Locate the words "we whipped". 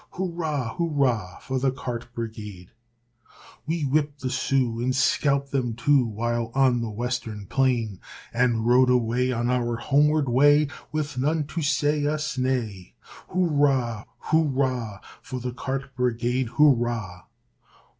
3.67-4.21